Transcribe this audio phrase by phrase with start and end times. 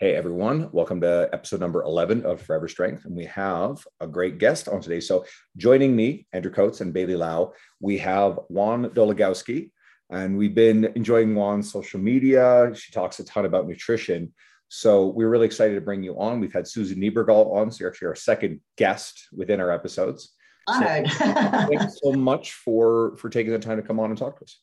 [0.00, 3.04] Hey everyone, welcome to episode number 11 of Forever Strength.
[3.04, 4.98] And we have a great guest on today.
[4.98, 5.26] So,
[5.58, 9.72] joining me, Andrew Coates and Bailey Lau, we have Won Dolegowski.
[10.08, 12.72] And we've been enjoying Won's social media.
[12.74, 14.32] She talks a ton about nutrition.
[14.68, 16.40] So, we're really excited to bring you on.
[16.40, 17.70] We've had Susan Niebergall on.
[17.70, 20.32] So, you're actually our second guest within our episodes.
[20.66, 21.10] Honored.
[21.10, 24.44] So, thanks so much for, for taking the time to come on and talk to
[24.44, 24.60] us.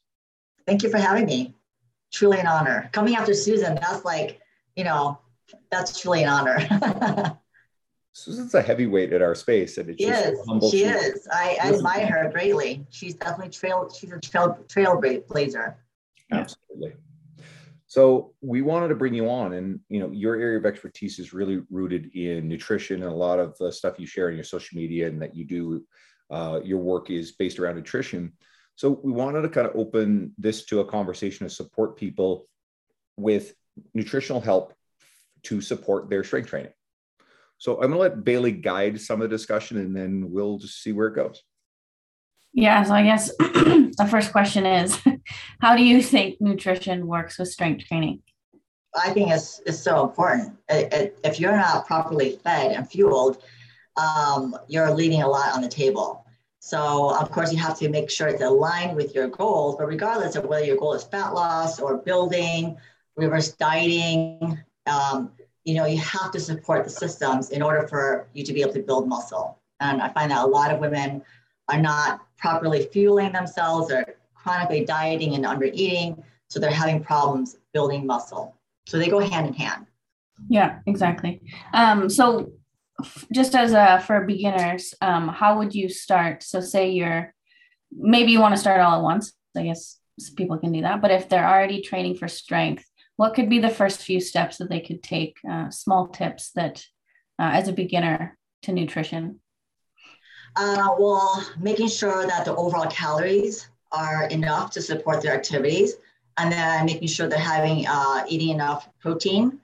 [0.65, 1.54] Thank you for having me.
[2.11, 2.89] Truly an honor.
[2.91, 4.41] Coming after Susan, that's like,
[4.75, 5.20] you know,
[5.71, 7.39] that's truly an honor.
[8.13, 10.39] Susan's a heavyweight at our space, and it's she just is.
[10.47, 10.71] humble.
[10.71, 11.27] She is.
[11.31, 12.83] I, I admire her greatly.
[12.89, 13.87] She's definitely trail.
[13.95, 15.75] She's a trail trailblazer.
[16.31, 16.93] Absolutely.
[17.85, 21.31] So we wanted to bring you on, and you know your area of expertise is
[21.31, 24.77] really rooted in nutrition, and a lot of the stuff you share in your social
[24.77, 25.85] media and that you do,
[26.31, 28.34] uh, your work is based around nutrition.
[28.75, 32.48] So we wanted to kind of open this to a conversation to support people
[33.15, 33.53] with
[33.93, 34.73] nutritional help
[35.44, 36.72] to support their strength training.
[37.57, 40.82] So I'm going to let Bailey guide some of the discussion and then we'll just
[40.82, 41.41] see where it goes.
[42.54, 44.99] Yeah, so I guess the first question is
[45.62, 48.21] how do you think nutrition works with strength training?
[48.96, 50.57] I think it's, it's so important.
[50.70, 53.44] It, it, if you're not properly fed and fueled,
[53.96, 56.26] um, you're leaving a lot on the table.
[56.60, 59.76] So, of course, you have to make sure it's aligned with your goals.
[59.77, 62.77] But regardless of whether your goal is fat loss or building,
[63.16, 64.57] reverse dieting,
[64.88, 65.31] um,
[65.63, 68.74] you know, you have to support the systems in order for you to be able
[68.74, 69.59] to build muscle.
[69.79, 71.22] And I find that a lot of women
[71.68, 76.24] are not properly fueling themselves or chronically dieting and under eating.
[76.50, 78.56] So they're having problems building muscle.
[78.88, 79.88] So they go hand in hand.
[80.50, 81.41] Yeah, exactly.
[81.74, 82.53] Um, so
[83.34, 86.44] just as a for beginners, um, how would you start?
[86.44, 87.34] So say you're
[87.91, 89.34] maybe you want to start all at once.
[89.56, 90.00] I guess
[90.35, 91.01] people can do that.
[91.01, 92.87] But if they're already training for strength,
[93.18, 95.38] what could be the first few steps that they could take?
[95.50, 96.84] Uh, small tips that,
[97.40, 99.40] uh, as a beginner to nutrition.
[100.56, 105.95] Uh, well, making sure that the overall calories are enough to support their activities,
[106.38, 109.59] and then making sure they're having uh, eating enough protein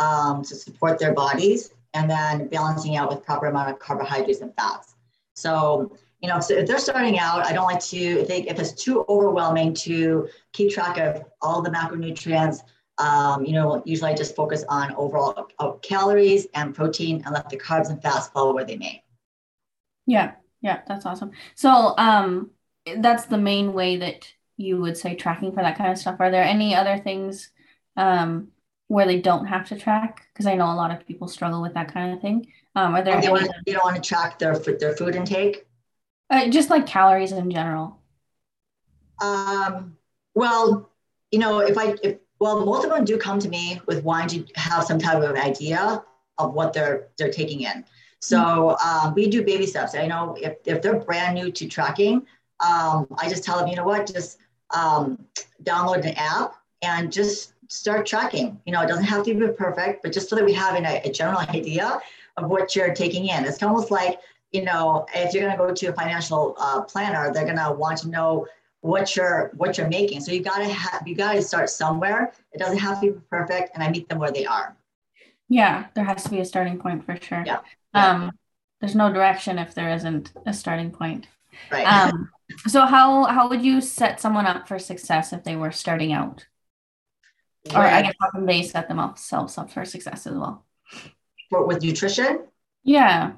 [0.00, 4.54] um, to support their bodies, and then balancing out with proper amount of carbohydrates and
[4.56, 4.94] fats.
[5.34, 8.72] So you know, so if they're starting out, I don't like to, think if it's
[8.72, 12.62] too overwhelming to keep track of all the macronutrients,
[12.98, 17.48] um, you know, usually I just focus on overall uh, calories and protein and let
[17.48, 19.02] the carbs and fats fall where they may.
[20.06, 21.32] Yeah, yeah, that's awesome.
[21.54, 22.50] So um,
[22.98, 26.16] that's the main way that you would say tracking for that kind of stuff.
[26.20, 27.50] Are there any other things
[27.96, 28.48] um,
[28.88, 30.26] where they don't have to track?
[30.32, 32.46] Because I know a lot of people struggle with that kind of thing.
[32.74, 33.20] Um, are there?
[33.20, 35.66] They, want, they don't want to track their their food intake.
[36.30, 38.00] Uh, just like calories in general.
[39.20, 39.96] Um,
[40.34, 40.90] well,
[41.30, 44.44] you know, if I if well, most of them do come to me with wanting
[44.44, 46.02] to have some type of idea
[46.38, 47.84] of what they're they're taking in.
[48.20, 49.94] So um, we do baby steps.
[49.94, 52.26] I know if, if they're brand new to tracking,
[52.60, 54.38] um, I just tell them, you know what, just
[54.74, 55.24] um,
[55.62, 58.60] download an app and just start tracking.
[58.66, 60.86] You know, it doesn't have to be perfect, but just so that we have an,
[60.86, 62.00] a general idea
[62.36, 63.44] of what you're taking in.
[63.44, 64.18] It's almost like,
[64.52, 67.72] you know, if you're going to go to a financial uh, planner, they're going to
[67.72, 68.46] want to know
[68.86, 70.20] what you're what you're making.
[70.20, 72.32] So you gotta have you gotta start somewhere.
[72.52, 74.76] It doesn't have to be perfect, and I meet them where they are.
[75.48, 77.44] Yeah, there has to be a starting point for sure.
[77.46, 77.60] Yeah.
[77.94, 78.32] Um,
[78.80, 81.26] there's no direction if there isn't a starting point.
[81.70, 81.86] Right.
[81.86, 82.30] Um,
[82.66, 86.46] so how how would you set someone up for success if they were starting out?
[87.74, 90.64] Or I guess how can they set themselves up for success as well?
[91.50, 92.46] For, with nutrition?
[92.84, 93.32] Yeah.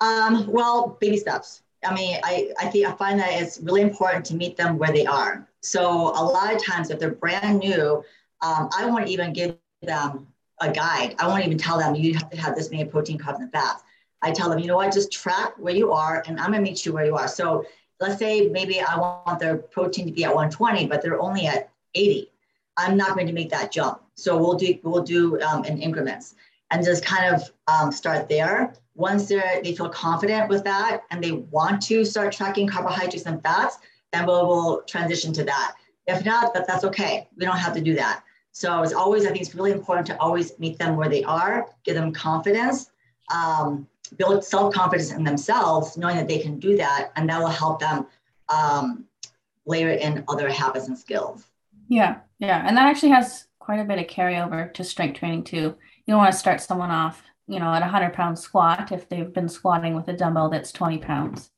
[0.00, 1.62] Um, well, baby steps.
[1.84, 4.92] I mean, I, I think I find that it's really important to meet them where
[4.92, 5.48] they are.
[5.60, 8.02] So a lot of times, if they're brand new,
[8.42, 10.26] um, I won't even give them
[10.60, 11.14] a guide.
[11.18, 13.82] I won't even tell them you have to have this many protein, carbs, and fats.
[14.22, 16.84] I tell them, you know what, just track where you are, and I'm gonna meet
[16.84, 17.28] you where you are.
[17.28, 17.64] So
[18.00, 21.70] let's say maybe I want their protein to be at 120, but they're only at
[21.94, 22.30] 80.
[22.76, 24.02] I'm not going to make that jump.
[24.14, 26.34] So we'll do we'll do um, in increments
[26.70, 31.30] and just kind of um, start there once they feel confident with that and they
[31.30, 33.78] want to start tracking carbohydrates and fats,
[34.12, 35.76] then we'll, we'll transition to that.
[36.08, 37.28] If not, that, that's okay.
[37.36, 38.24] We don't have to do that.
[38.50, 41.68] So it's always, I think it's really important to always meet them where they are,
[41.84, 42.90] give them confidence,
[43.32, 43.86] um,
[44.16, 48.04] build self-confidence in themselves, knowing that they can do that, and that will help them
[48.48, 49.04] um,
[49.64, 51.44] layer in other habits and skills.
[51.88, 55.76] Yeah, yeah, and that actually has quite a bit of carryover to strength training too.
[56.06, 59.08] You don't want to start someone off you know, at a 100 pound squat if
[59.08, 61.50] they've been squatting with a dumbbell that's 20 pounds.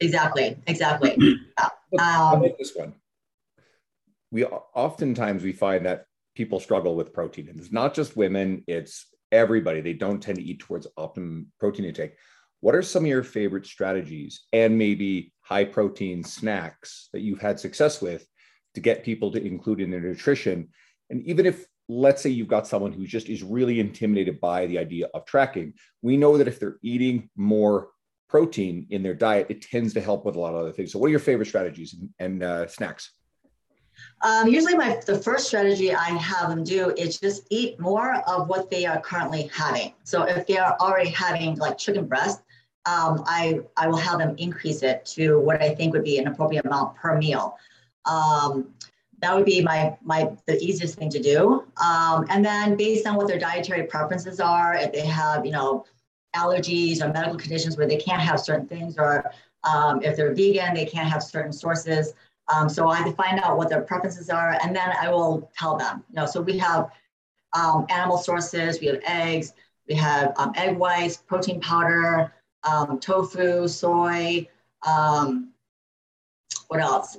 [0.00, 1.16] Exactly, exactly.
[1.98, 2.94] um, this one.
[4.30, 7.48] We oftentimes we find that people struggle with protein.
[7.48, 9.80] And it's not just women, it's everybody.
[9.80, 12.14] They don't tend to eat towards optimum protein intake.
[12.60, 17.58] What are some of your favorite strategies and maybe high protein snacks that you've had
[17.58, 18.26] success with
[18.74, 20.68] to get people to include in their nutrition?
[21.10, 21.66] And even if
[22.00, 25.74] let's say you've got someone who just is really intimidated by the idea of tracking,
[26.00, 27.88] we know that if they're eating more
[28.28, 30.92] protein in their diet, it tends to help with a lot of other things.
[30.92, 33.12] So, what are your favorite strategies and, and uh, snacks?
[34.22, 38.48] Um, usually, my the first strategy I have them do is just eat more of
[38.48, 39.92] what they are currently having.
[40.04, 42.40] So, if they are already having like chicken breast,
[42.86, 46.26] um, I I will have them increase it to what I think would be an
[46.26, 47.58] appropriate amount per meal.
[48.06, 48.74] Um,
[49.22, 51.64] that would be my my the easiest thing to do.
[51.82, 55.86] Um, and then based on what their dietary preferences are, if they have you know
[56.34, 59.30] allergies or medical conditions where they can't have certain things, or
[59.62, 62.14] um, if they're vegan, they can't have certain sources.
[62.52, 65.48] Um, so I have to find out what their preferences are, and then I will
[65.56, 66.02] tell them.
[66.10, 66.90] You know, so we have
[67.52, 69.54] um, animal sources, we have eggs,
[69.88, 72.34] we have um, egg whites, protein powder,
[72.64, 74.48] um, tofu, soy.
[76.66, 77.18] what else?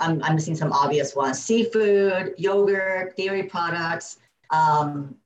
[0.00, 4.18] I'm, I'm missing some obvious ones seafood, yogurt, dairy products.
[4.50, 5.16] Um,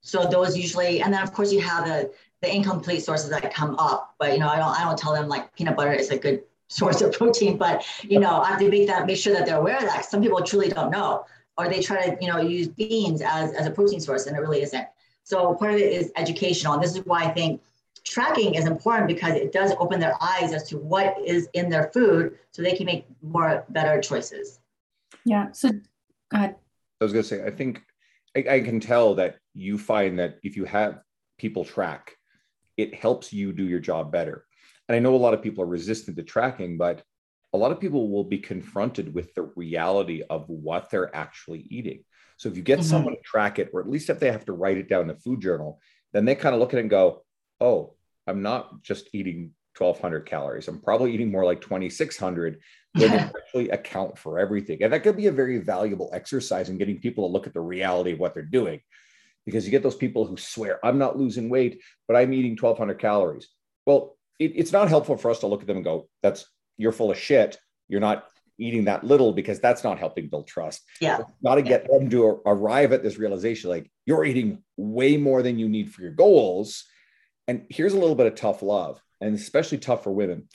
[0.00, 2.10] so those usually, and then of course you have the,
[2.42, 5.28] the incomplete sources that come up, but you know, I don't, I don't tell them
[5.28, 8.68] like peanut butter is a good source of protein, but you know, I have to
[8.68, 10.04] make that, make sure that they're aware of that.
[10.04, 11.24] Some people truly don't know,
[11.56, 14.40] or they try to, you know, use beans as, as a protein source and it
[14.40, 14.86] really isn't.
[15.22, 16.74] So part of it is educational.
[16.74, 17.62] And this is why I think
[18.04, 21.90] tracking is important because it does open their eyes as to what is in their
[21.92, 24.60] food so they can make more better choices.
[25.24, 25.50] Yeah.
[25.52, 25.78] So go
[26.32, 26.56] ahead.
[27.00, 27.82] I was going to say, I think
[28.36, 31.00] I, I can tell that you find that if you have
[31.38, 32.16] people track,
[32.76, 34.44] it helps you do your job better.
[34.88, 37.02] And I know a lot of people are resistant to tracking, but
[37.52, 42.04] a lot of people will be confronted with the reality of what they're actually eating.
[42.36, 42.88] So if you get mm-hmm.
[42.88, 45.10] someone to track it, or at least if they have to write it down in
[45.10, 45.80] a food journal,
[46.12, 47.23] then they kind of look at it and go,
[47.60, 47.94] oh,
[48.26, 50.68] I'm not just eating 1200 calories.
[50.68, 52.60] I'm probably eating more like 2600
[52.92, 54.82] when they actually account for everything.
[54.82, 57.60] And that could be a very valuable exercise in getting people to look at the
[57.60, 58.80] reality of what they're doing.
[59.44, 62.98] Because you get those people who swear, I'm not losing weight, but I'm eating 1200
[62.98, 63.48] calories.
[63.84, 66.46] Well, it, it's not helpful for us to look at them and go, that's
[66.78, 67.58] you're full of shit.
[67.88, 68.26] You're not
[68.58, 70.82] eating that little because that's not helping build trust.
[71.00, 71.20] Yeah.
[71.42, 75.58] Got to get them to arrive at this realization like you're eating way more than
[75.58, 76.84] you need for your goals
[77.48, 80.48] and here's a little bit of tough love, and especially tough for women.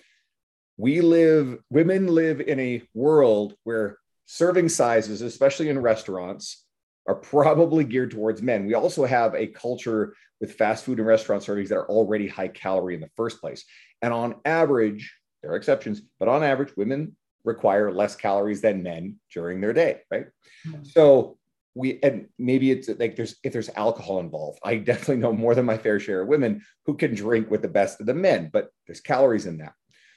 [0.77, 6.65] We live, women live in a world where serving sizes, especially in restaurants,
[7.07, 8.67] are probably geared towards men.
[8.67, 12.47] We also have a culture with fast food and restaurant servings that are already high
[12.47, 13.65] calorie in the first place.
[14.01, 19.19] And on average, there are exceptions, but on average, women require less calories than men
[19.33, 20.27] during their day, right?
[20.67, 20.83] Mm-hmm.
[20.83, 21.38] So
[21.79, 25.65] we and maybe it's like there's if there's alcohol involved i definitely know more than
[25.65, 28.69] my fair share of women who can drink with the best of the men but
[28.85, 29.73] there's calories in that.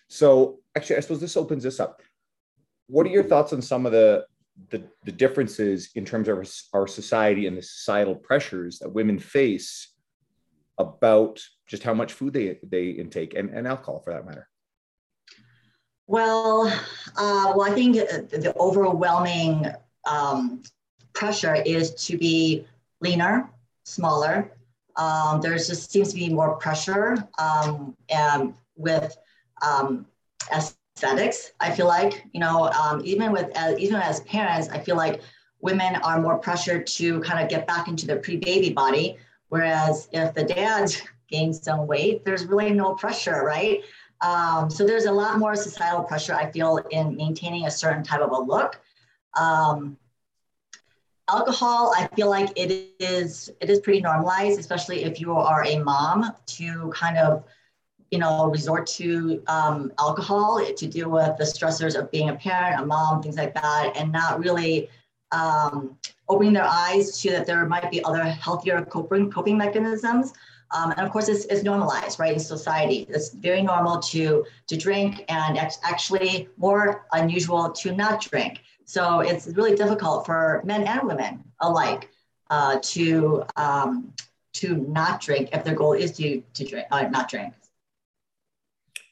[0.08, 2.02] So actually i suppose this opens this up.
[2.88, 4.26] What are your thoughts on some of the
[4.70, 9.94] the, the differences in terms of our, society and the societal pressures that women face
[10.76, 14.48] about just how much food they they intake and, and alcohol for that matter?
[16.08, 16.66] Well
[17.22, 19.66] uh, well i think the overwhelming
[20.04, 20.62] um,
[21.12, 22.66] pressure is to be
[23.00, 23.50] leaner,
[23.84, 24.50] smaller.
[24.96, 27.96] Um, there just seems to be more pressure um,
[28.76, 29.16] with
[29.62, 30.06] um,
[30.54, 31.52] aesthetics.
[31.60, 35.20] I feel like you know, um, even with uh, even as parents, I feel like
[35.60, 39.16] women are more pressured to kind of get back into their pre-baby body.
[39.48, 40.94] Whereas if the dad
[41.28, 43.80] gains some weight, there's really no pressure, right?
[44.20, 48.20] Um, so there's a lot more societal pressure I feel in maintaining a certain type
[48.20, 48.80] of a look.
[49.36, 49.96] Um,
[51.28, 55.78] alcohol i feel like it is it is pretty normalized especially if you are a
[55.78, 57.44] mom to kind of
[58.10, 62.80] you know resort to um, alcohol to deal with the stressors of being a parent
[62.80, 64.88] a mom things like that and not really
[65.32, 65.96] um,
[66.28, 70.32] opening their eyes to that there might be other healthier coping coping mechanisms.
[70.74, 73.06] Um, and of course it's, it's normalized right in society.
[73.08, 78.62] It's very normal to to drink and actually more unusual to not drink
[78.92, 82.10] so it's really difficult for men and women alike
[82.50, 84.12] uh, to um,
[84.52, 87.54] to not drink if their goal is to to drink uh, not drink.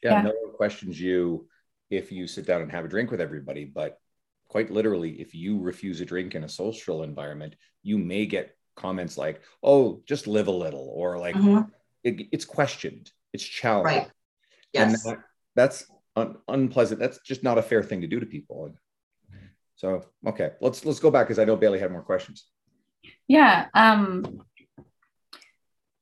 [0.03, 1.47] Yeah, yeah, no one questions you
[1.89, 3.99] if you sit down and have a drink with everybody, but
[4.49, 9.17] quite literally, if you refuse a drink in a social environment, you may get comments
[9.17, 11.67] like, "Oh, just live a little," or like, mm-hmm.
[12.03, 14.11] it, "It's questioned, it's challenged." Right.
[14.73, 15.03] Yes.
[15.03, 15.23] And that,
[15.55, 15.85] that's
[16.15, 16.99] un- unpleasant.
[16.99, 18.75] That's just not a fair thing to do to people.
[19.81, 22.45] So okay, let's let's go back because I know Bailey had more questions.
[23.27, 23.65] Yeah.
[23.73, 24.43] Um,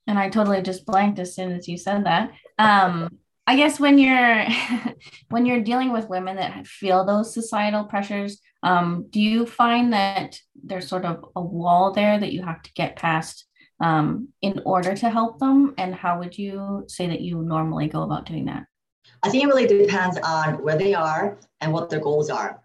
[0.06, 2.34] and I totally just blanked as soon as you said that.
[2.58, 4.46] Um, I guess when you're
[5.30, 10.38] when you're dealing with women that feel those societal pressures, um, do you find that
[10.62, 13.46] there's sort of a wall there that you have to get past
[13.80, 15.74] um, in order to help them?
[15.78, 18.66] And how would you say that you normally go about doing that?
[19.24, 22.62] I think it really depends on where they are and what their goals are.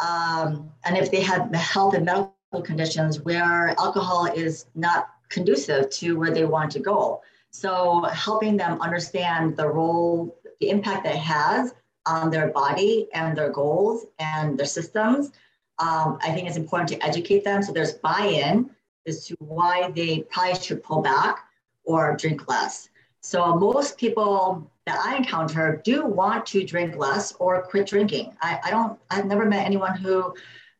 [0.00, 6.18] Um, and if they have health and medical conditions where alcohol is not conducive to
[6.18, 7.22] where they want to go.
[7.50, 11.74] So helping them understand the role, the impact that it has
[12.06, 15.32] on their body and their goals and their systems.
[15.78, 18.70] Um, I think it's important to educate them so there's buy-in
[19.06, 21.38] as to why they probably should pull back
[21.84, 22.88] or drink less.
[23.20, 28.34] So most people that I encounter do want to drink less or quit drinking.
[28.40, 30.34] I, I don't, I've never met anyone who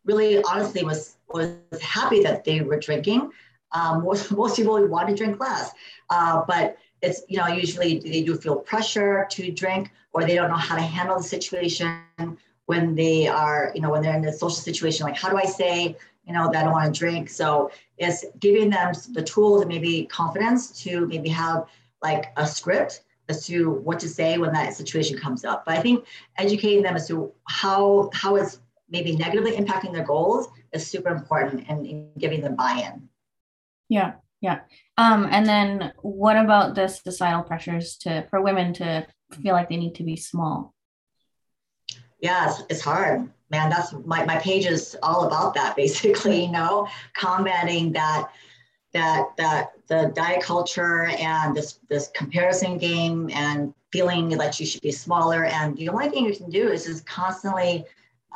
[0.07, 3.31] really honestly was was happy that they were drinking.
[3.73, 5.73] Um, most, most people want to drink less,
[6.09, 10.49] uh, but it's, you know, usually they do feel pressure to drink or they don't
[10.49, 12.01] know how to handle the situation
[12.65, 15.45] when they are, you know, when they're in a social situation, like, how do I
[15.45, 15.97] say,
[16.27, 17.29] you know, that I don't want to drink?
[17.29, 21.67] So it's giving them the tools and maybe confidence to maybe have
[22.03, 25.65] like a script as to what to say when that situation comes up.
[25.65, 26.07] But I think
[26.37, 31.69] educating them as to how how it's maybe negatively impacting their goals is super important
[31.69, 33.09] in giving them buy-in.
[33.89, 34.61] Yeah, yeah.
[34.97, 39.07] Um, and then what about the societal pressures to for women to
[39.43, 40.75] feel like they need to be small?
[42.21, 43.71] Yeah, it's, it's hard, man.
[43.71, 48.31] That's my, my page is all about that basically, you know, combating that
[48.99, 54.83] that that the diet culture and this this comparison game and feeling that you should
[54.83, 55.45] be smaller.
[55.45, 57.85] And the only thing you can do is just constantly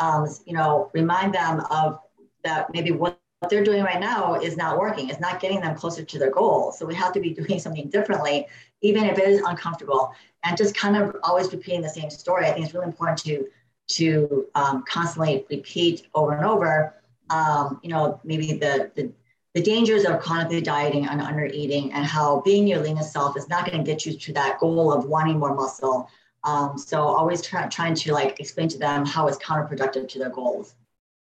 [0.00, 2.00] um, you know, remind them of
[2.44, 3.18] that maybe what
[3.50, 5.08] they're doing right now is not working.
[5.08, 6.72] It's not getting them closer to their goal.
[6.72, 8.46] So we have to be doing something differently,
[8.80, 10.12] even if it is uncomfortable.
[10.44, 12.46] And just kind of always repeating the same story.
[12.46, 13.46] I think it's really important to
[13.88, 16.94] to um, constantly repeat over and over.
[17.30, 19.12] Um, you know, maybe the, the
[19.54, 23.48] the dangers of chronically dieting and under eating, and how being your leanest self is
[23.48, 26.08] not going to get you to that goal of wanting more muscle
[26.44, 30.30] um, so always try, trying to like explain to them how it's counterproductive to their
[30.30, 30.74] goals.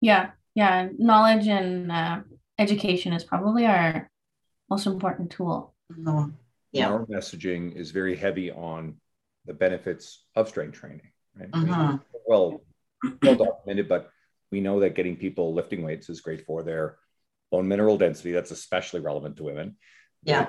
[0.00, 0.88] Yeah, yeah.
[0.98, 2.20] Knowledge and uh,
[2.58, 4.08] education is probably our
[4.68, 5.74] most important tool.
[5.92, 6.30] Mm-hmm.
[6.72, 6.90] Yeah.
[6.90, 8.96] Our messaging is very heavy on
[9.46, 11.10] the benefits of strength training.
[11.36, 11.50] Right?
[11.50, 11.72] Mm-hmm.
[11.72, 12.62] I mean, well,
[13.22, 14.10] well documented, but
[14.52, 16.98] we know that getting people lifting weights is great for their
[17.50, 18.32] bone mineral density.
[18.32, 19.76] That's especially relevant to women.
[20.22, 20.48] Yeah.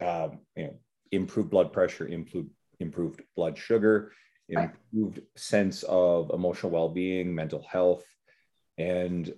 [0.00, 0.74] Um, you know,
[1.10, 2.50] improved blood pressure, improved
[2.80, 4.12] improved blood sugar,
[4.48, 8.04] improved sense of emotional well-being, mental health,
[8.78, 9.32] and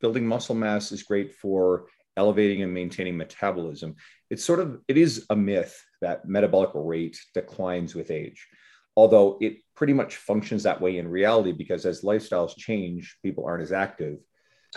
[0.00, 3.94] building muscle mass is great for elevating and maintaining metabolism.
[4.30, 8.46] It's sort of it is a myth that metabolic rate declines with age.
[8.96, 13.62] Although it pretty much functions that way in reality because as lifestyles change, people aren't
[13.62, 14.18] as active.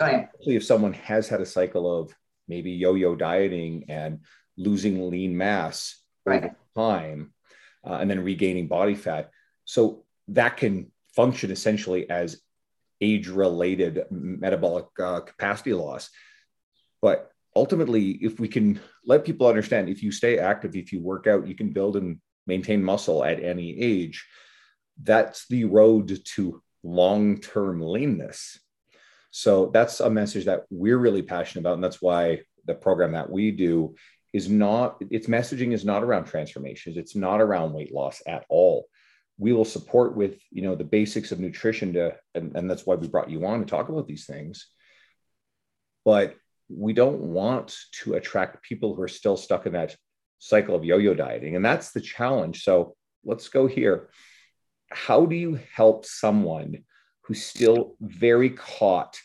[0.00, 0.28] Right.
[0.32, 2.14] Especially if someone has had a cycle of
[2.48, 4.20] maybe yo-yo dieting and
[4.56, 6.44] losing lean mass right.
[6.44, 7.32] over time,
[7.86, 9.30] uh, and then regaining body fat.
[9.64, 12.40] So that can function essentially as
[13.00, 16.10] age related metabolic uh, capacity loss.
[17.00, 21.26] But ultimately, if we can let people understand if you stay active, if you work
[21.26, 24.26] out, you can build and maintain muscle at any age.
[25.02, 28.58] That's the road to long term leanness.
[29.30, 31.74] So that's a message that we're really passionate about.
[31.74, 33.94] And that's why the program that we do
[34.32, 36.96] is not its messaging is not around transformations.
[36.96, 38.86] It's not around weight loss at all.
[39.38, 42.94] We will support with you know the basics of nutrition to and, and that's why
[42.94, 44.66] we brought you on to talk about these things.
[46.04, 46.36] But
[46.68, 49.96] we don't want to attract people who are still stuck in that
[50.38, 52.62] cycle of yo-yo dieting and that's the challenge.
[52.62, 52.94] So
[53.24, 54.10] let's go here.
[54.90, 56.84] How do you help someone
[57.22, 59.18] who's still very caught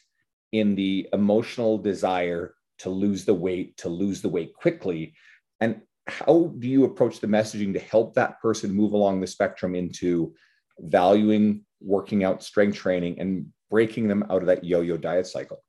[0.52, 5.14] in the emotional desire to lose the weight, to lose the weight quickly.
[5.60, 9.75] And how do you approach the messaging to help that person move along the spectrum
[9.75, 10.34] into
[10.80, 15.64] valuing working out strength training and breaking them out of that yo-yo diet cycle?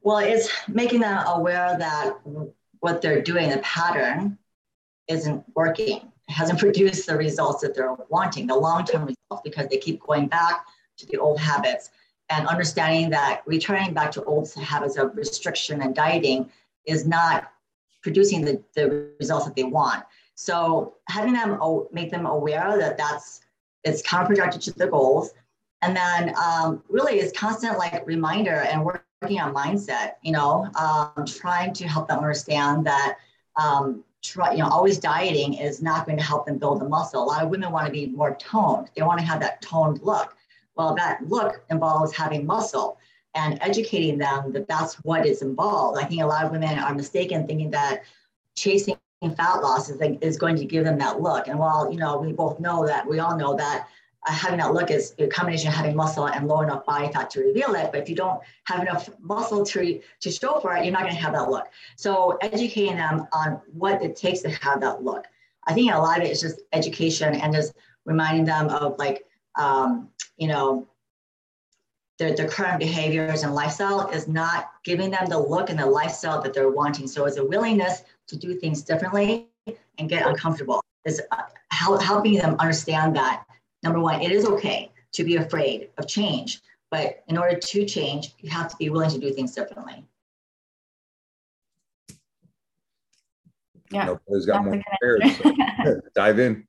[0.00, 2.14] Well, it's making them aware that
[2.80, 4.38] what they're doing, the pattern,
[5.08, 6.12] isn't working.
[6.28, 10.64] Hasn't produced the results that they're wanting, the long-term results, because they keep going back
[10.98, 11.90] to the old habits
[12.28, 16.50] and understanding that returning back to old habits of restriction and dieting
[16.84, 17.52] is not
[18.02, 20.02] producing the, the results that they want.
[20.34, 21.58] So having them
[21.92, 23.42] make them aware that that's
[23.84, 25.32] it's counterproductive to their goals,
[25.82, 31.24] And then um, really it's constant like reminder and working on mindset, you know, um,
[31.26, 33.18] trying to help them understand that,
[33.56, 37.22] um, try, you know, always dieting is not going to help them build the muscle.
[37.22, 38.90] A lot of women want to be more toned.
[38.94, 40.36] They want to have that toned look.
[40.76, 42.98] Well, that look involves having muscle
[43.34, 45.98] and educating them that that's what is involved.
[45.98, 48.02] I think a lot of women are mistaken thinking that
[48.54, 48.96] chasing
[49.36, 51.48] fat loss is, is going to give them that look.
[51.48, 53.88] And while, you know, we both know that, we all know that
[54.26, 57.40] having that look is a combination of having muscle and low enough body fat to
[57.40, 57.90] reveal it.
[57.92, 61.14] But if you don't have enough muscle to, to show for it, you're not going
[61.14, 61.68] to have that look.
[61.96, 65.26] So educating them on what it takes to have that look.
[65.66, 69.26] I think a lot of it is just education and just reminding them of like,
[69.56, 70.86] um, you know,
[72.18, 76.40] their, their current behaviors and lifestyle is not giving them the look and the lifestyle
[76.42, 77.06] that they're wanting.
[77.06, 79.48] So it's a willingness to do things differently
[79.98, 80.82] and get uncomfortable.
[81.04, 83.45] Is uh, helping them understand that
[83.82, 88.34] number one, it is okay to be afraid of change, but in order to change,
[88.40, 90.04] you have to be willing to do things differently.
[93.90, 94.06] Yeah.
[94.06, 95.22] Nobody's got more prepared,
[95.84, 96.66] so dive in.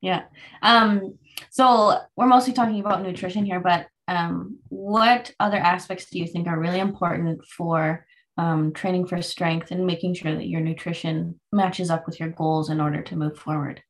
[0.00, 0.24] Yeah.
[0.60, 1.18] Um,
[1.50, 6.46] so we're mostly talking about nutrition here, but um, what other aspects do you think
[6.46, 8.04] are really important for
[8.36, 12.70] um, training for strength and making sure that your nutrition matches up with your goals
[12.70, 13.82] in order to move forward?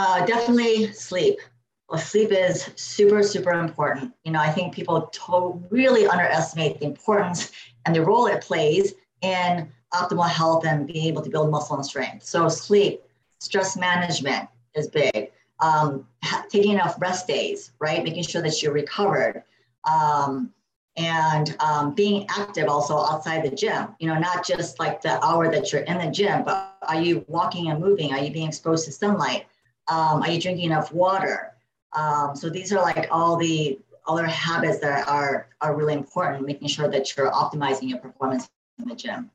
[0.00, 1.40] Uh, definitely sleep.
[1.88, 4.12] Well, sleep is super, super important.
[4.24, 7.50] You know, I think people to- really underestimate the importance
[7.84, 11.84] and the role it plays in optimal health and being able to build muscle and
[11.84, 12.22] strength.
[12.22, 13.02] So, sleep,
[13.40, 16.06] stress management is big um,
[16.48, 18.04] taking enough rest days, right?
[18.04, 19.42] Making sure that you're recovered.
[19.82, 20.52] Um,
[20.96, 25.50] and um, being active also outside the gym, you know, not just like the hour
[25.50, 28.12] that you're in the gym, but are you walking and moving?
[28.12, 29.46] Are you being exposed to sunlight?
[29.88, 31.54] Um, are you drinking enough water?
[31.92, 36.68] Um, so these are like all the other habits that are, are really important, making
[36.68, 39.30] sure that you're optimizing your performance in the gym.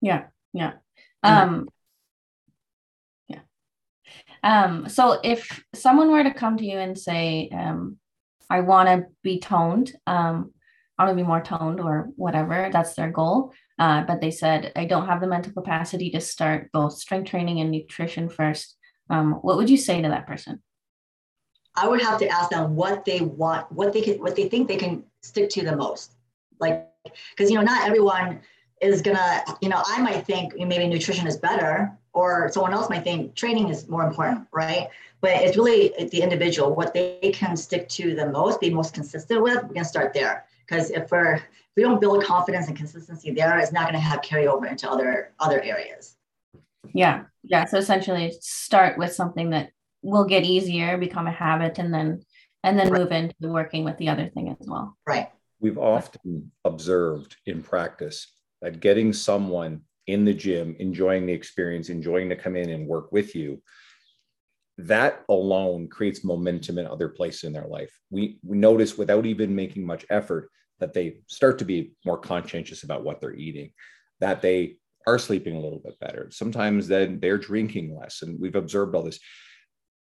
[0.00, 0.72] Yeah, yeah.
[1.22, 1.68] Um,
[4.42, 7.96] um, so if someone were to come to you and say, um,
[8.50, 10.52] I want to be toned, um,
[10.98, 13.52] I want to be more toned or whatever, that's their goal.
[13.78, 17.60] Uh, but they said, I don't have the mental capacity to start both strength training
[17.60, 18.76] and nutrition first.
[19.10, 20.62] Um, what would you say to that person?
[21.76, 24.68] I would have to ask them what they want, what they can, what they think
[24.68, 26.12] they can stick to the most.
[26.60, 26.88] Like,
[27.30, 28.40] because you know, not everyone
[28.80, 33.02] is gonna, you know, I might think maybe nutrition is better, or someone else might
[33.02, 34.88] think training is more important, right?
[35.20, 39.42] But it's really the individual, what they can stick to the most, be most consistent
[39.42, 39.62] with.
[39.64, 41.42] We're gonna start there because if we're if
[41.76, 45.32] we don't build confidence and consistency there, it's not going to have carryover into other
[45.40, 46.16] other areas.
[46.94, 47.66] Yeah, yeah.
[47.66, 49.70] So essentially, start with something that
[50.02, 52.22] will get easier, become a habit, and then
[52.62, 53.02] and then right.
[53.02, 54.96] move into working with the other thing as well.
[55.06, 55.28] Right.
[55.60, 62.28] We've often observed in practice that getting someone in the gym, enjoying the experience, enjoying
[62.30, 63.62] to come in and work with you,
[64.78, 67.92] that alone creates momentum in other places in their life.
[68.10, 72.82] We, we notice without even making much effort that they start to be more conscientious
[72.82, 73.72] about what they're eating,
[74.20, 74.76] that they
[75.06, 76.28] are sleeping a little bit better.
[76.30, 78.22] Sometimes then they're drinking less.
[78.22, 79.20] And we've observed all this.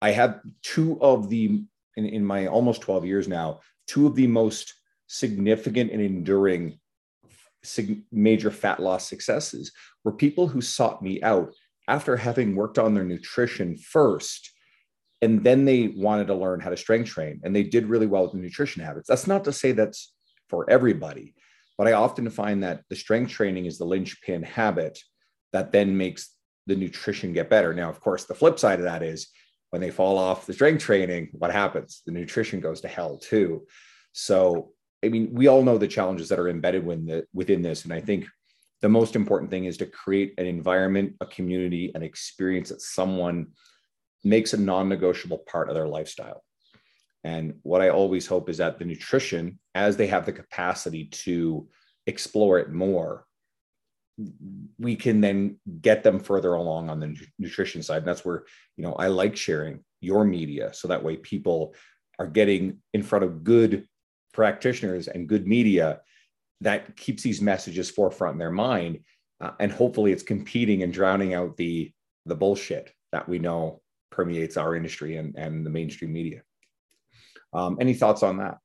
[0.01, 1.63] I have two of the,
[1.95, 4.73] in, in my almost 12 years now, two of the most
[5.07, 6.79] significant and enduring
[8.11, 9.71] major fat loss successes
[10.03, 11.53] were people who sought me out
[11.87, 14.51] after having worked on their nutrition first
[15.21, 18.23] and then they wanted to learn how to strength train and they did really well
[18.23, 20.13] with the nutrition habits that's not to say that's
[20.49, 21.33] for everybody
[21.77, 24.99] but i often find that the strength training is the linchpin habit
[25.53, 26.33] that then makes
[26.67, 29.27] the nutrition get better now of course the flip side of that is
[29.69, 33.65] when they fall off the strength training what happens the nutrition goes to hell too
[34.11, 34.71] so
[35.03, 37.83] I mean, we all know the challenges that are embedded within, the, within this.
[37.83, 38.27] And I think
[38.81, 43.47] the most important thing is to create an environment, a community, an experience that someone
[44.23, 46.43] makes a non negotiable part of their lifestyle.
[47.23, 51.67] And what I always hope is that the nutrition, as they have the capacity to
[52.05, 53.25] explore it more,
[54.79, 57.99] we can then get them further along on the nutrition side.
[57.99, 61.75] And that's where, you know, I like sharing your media so that way people
[62.19, 63.87] are getting in front of good
[64.33, 66.01] practitioners and good media
[66.61, 68.99] that keeps these messages forefront in their mind
[69.41, 71.91] uh, and hopefully it's competing and drowning out the
[72.25, 76.41] the bullshit that we know permeates our industry and, and the mainstream media
[77.53, 78.57] um, any thoughts on that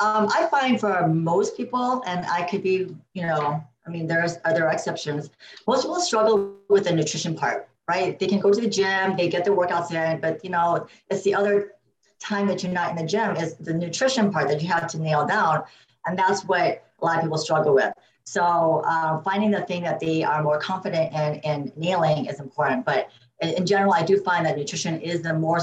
[0.00, 4.36] um, i find for most people and i could be you know i mean there's
[4.44, 5.30] other exceptions
[5.66, 9.28] most people struggle with the nutrition part right they can go to the gym they
[9.28, 11.72] get their workouts in but you know it's the other
[12.18, 14.98] time that you're not in the gym is the nutrition part that you have to
[14.98, 15.64] nail down.
[16.06, 17.92] And that's what a lot of people struggle with.
[18.24, 22.84] So uh, finding the thing that they are more confident in, in nailing is important.
[22.84, 25.60] But in, in general, I do find that nutrition is the more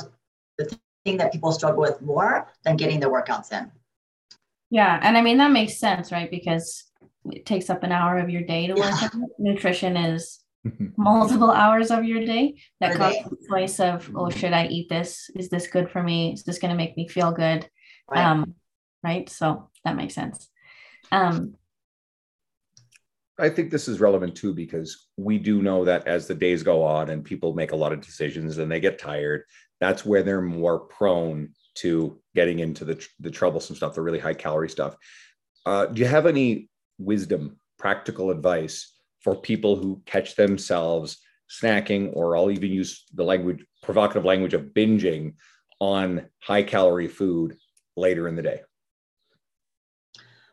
[0.57, 3.71] the thing that people struggle with more than getting their workouts in.
[4.69, 6.29] Yeah, and I mean that makes sense, right?
[6.29, 6.83] Because
[7.31, 9.09] it takes up an hour of your day to work yeah.
[9.37, 10.43] Nutrition is
[10.97, 12.55] multiple hours of your day.
[12.81, 15.29] That constant choice of, oh, should I eat this?
[15.35, 16.33] Is this good for me?
[16.33, 17.69] Is this going to make me feel good?
[18.09, 18.25] Right.
[18.25, 18.55] Um,
[19.03, 19.29] right.
[19.29, 20.49] So that makes sense.
[21.11, 21.55] Um,
[23.37, 26.83] I think this is relevant too because we do know that as the days go
[26.83, 29.43] on and people make a lot of decisions and they get tired,
[29.85, 34.33] that's where they're more prone to getting into the, the troublesome stuff, the really high
[34.33, 34.95] calorie stuff.
[35.65, 41.19] Uh, do you have any wisdom, practical advice for people who catch themselves
[41.61, 45.35] snacking, or I'll even use the language, provocative language of binging
[45.79, 47.55] on high calorie food
[47.95, 48.61] later in the day?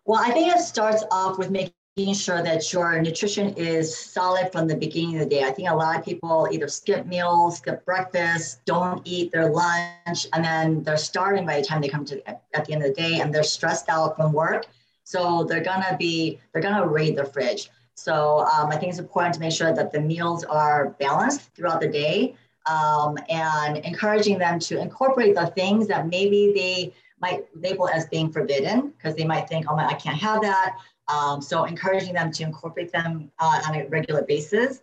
[0.05, 1.51] Well, I think it starts off with
[1.97, 5.45] making sure that your nutrition is solid from the beginning of the day.
[5.45, 10.27] I think a lot of people either skip meals, skip breakfast, don't eat their lunch,
[10.33, 12.95] and then they're starving by the time they come to at the end of the
[12.95, 14.67] day and they're stressed out from work.
[15.05, 17.69] So they're gonna be, they're gonna raid the fridge.
[17.95, 21.83] So um, I think it's important to make sure that the meals are balanced throughout
[21.83, 27.87] the day um, and encouraging them to incorporate the things that maybe they might label
[27.89, 30.79] as being forbidden because they might think, oh, my, I can't have that.
[31.13, 34.81] Um, so encouraging them to incorporate them uh, on a regular basis.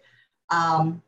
[0.49, 1.01] Um,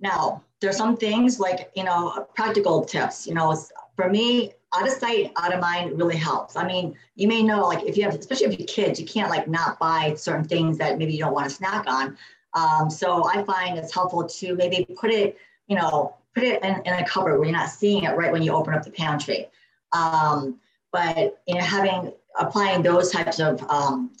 [0.00, 3.56] now, there's some things like, you know, practical tips, you know,
[3.96, 6.56] for me, out of sight, out of mind really helps.
[6.56, 9.30] I mean, you may know, like if you have, especially if you kids, you can't
[9.30, 12.16] like not buy certain things that maybe you don't want to snack on.
[12.54, 16.82] Um, so I find it's helpful to maybe put it, you know, put it in,
[16.84, 19.48] in a cupboard where you're not seeing it right when you open up the pantry.
[19.92, 20.60] Um,
[20.92, 24.12] but you know, having applying those types of um,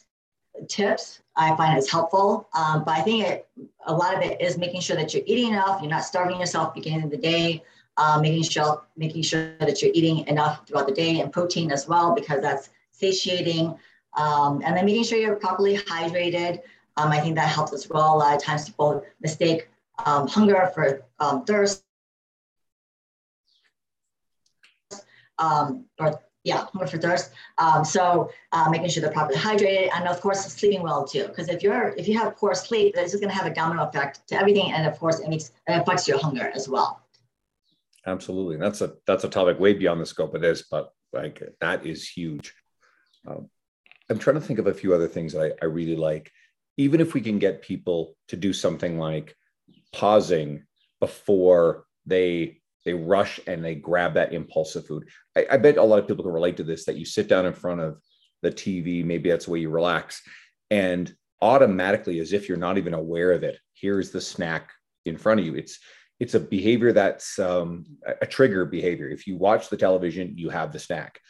[0.68, 2.48] tips, I find is helpful.
[2.54, 3.48] Um, but I think it,
[3.86, 6.74] a lot of it is making sure that you're eating enough, you're not starving yourself
[6.74, 7.62] beginning of the day,
[7.96, 11.88] uh, making sure making sure that you're eating enough throughout the day and protein as
[11.88, 13.76] well because that's satiating,
[14.16, 16.60] um, and then making sure you're properly hydrated.
[16.96, 18.16] Um, I think that helps as well.
[18.16, 19.68] A lot of times people mistake
[20.04, 21.84] um, hunger for um, thirst.
[26.00, 27.30] Or yeah, hunger for thirst.
[27.58, 31.26] Um, so uh, making sure they're properly hydrated, and of course sleeping well too.
[31.28, 33.84] Because if you're if you have poor sleep, this is going to have a domino
[33.84, 37.02] effect to everything, and of course it makes it affects your hunger as well.
[38.06, 41.86] Absolutely, that's a that's a topic way beyond the scope of this, but like that
[41.86, 42.54] is huge.
[43.26, 43.50] Um,
[44.10, 46.30] I'm trying to think of a few other things that I, I really like.
[46.78, 49.36] Even if we can get people to do something like
[49.92, 50.64] pausing
[51.00, 52.57] before they
[52.88, 55.06] they rush and they grab that impulsive food.
[55.36, 57.44] I, I, bet a lot of people can relate to this that you sit down
[57.44, 57.98] in front of
[58.40, 60.22] the TV, maybe that's the way you relax,
[60.70, 64.70] and automatically, as if you're not even aware of it, here's the snack
[65.04, 65.54] in front of you.
[65.54, 65.78] It's
[66.18, 67.84] it's a behavior that's um,
[68.22, 69.08] a trigger behavior.
[69.08, 71.20] If you watch the television, you have the snack.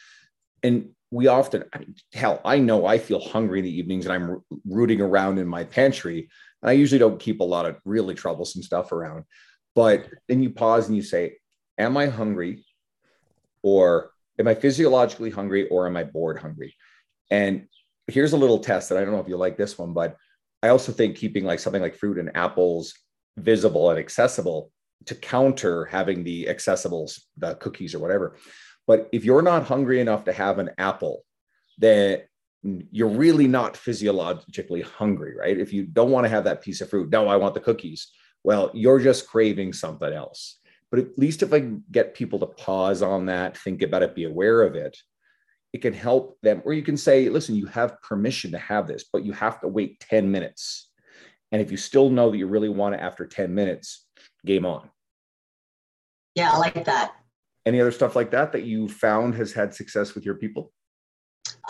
[0.63, 1.65] And we often,
[2.13, 5.63] hell, I know I feel hungry in the evenings and I'm rooting around in my
[5.63, 6.27] pantry.
[6.63, 9.25] And I usually don't keep a lot of really troublesome stuff around.
[9.75, 11.37] But then you pause and you say,
[11.79, 12.65] Am I hungry?
[13.63, 15.67] Or am I physiologically hungry?
[15.69, 16.75] Or am I bored hungry?
[17.31, 17.67] And
[18.07, 20.17] here's a little test that I don't know if you like this one, but
[20.61, 22.93] I also think keeping like something like fruit and apples
[23.37, 24.71] visible and accessible
[25.05, 28.35] to counter having the accessibles, the cookies or whatever.
[28.85, 31.23] But if you're not hungry enough to have an apple,
[31.77, 32.21] then
[32.63, 35.57] you're really not physiologically hungry, right?
[35.57, 38.11] If you don't want to have that piece of fruit, no, I want the cookies.
[38.43, 40.58] Well, you're just craving something else.
[40.91, 41.59] But at least if I
[41.91, 44.97] get people to pause on that, think about it, be aware of it,
[45.71, 46.61] it can help them.
[46.65, 49.67] Or you can say, listen, you have permission to have this, but you have to
[49.67, 50.89] wait 10 minutes.
[51.51, 54.05] And if you still know that you really want it after 10 minutes,
[54.45, 54.89] game on.
[56.35, 57.13] Yeah, I like that.
[57.65, 60.71] Any other stuff like that that you found has had success with your people?